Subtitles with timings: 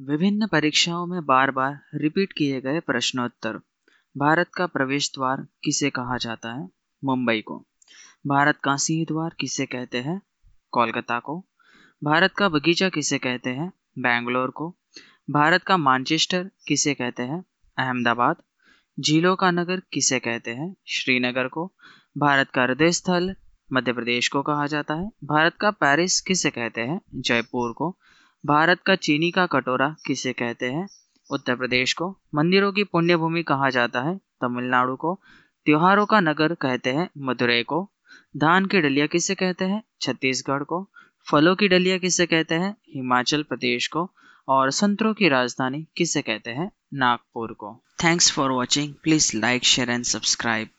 [0.00, 3.60] विभिन्न परीक्षाओं में बार बार रिपीट किए गए प्रश्नोत्तर।
[4.16, 6.68] भारत का प्रवेश द्वार किसे कहा जाता है?
[7.04, 7.66] मुंबई को।
[8.26, 10.22] भारत का सिंह द्वार किसे कहते हैं?
[10.70, 11.46] कोलकाता को।
[12.04, 13.72] भारत का बगीचा किसे कहते हैं?
[13.98, 14.76] बैंगलोर को।
[15.30, 17.44] भारत का मानचेस्टर किसे कहते हैं?
[17.78, 18.36] अहमदाबाद।
[19.00, 20.76] झीलों का नगर किसे कहते हैं?
[20.86, 21.72] श्रीनगर को।
[22.18, 23.36] भारत का हृदय स्थल
[23.72, 27.00] मध्य प्रदेश को कहा जाता है। भारत का पेरिस किसे कहते हैं?
[27.14, 27.98] जयपुर को।
[28.46, 30.88] भारत का चीनी का कटोरा किसे कहते हैं?
[31.30, 34.16] उत्तर प्रदेश को। मंदिरों की पुण्य भूमि कहा जाता है?
[34.16, 35.20] तमिलनाडु को।
[35.64, 37.90] त्योहारों का नगर कहते हैं मदुरई को।
[38.36, 39.82] धान की डलिया किसे कहते हैं?
[40.00, 40.90] छत्तीसगढ़ को।
[41.30, 42.76] फलों की डलिया किसे कहते हैं?
[42.94, 44.10] हिमाचल प्रदेश को।
[44.48, 46.72] और संतरों की राजधानी किसे कहते हैं?
[46.94, 50.66] नागपुर को। Thanks for watching please like share and subscribe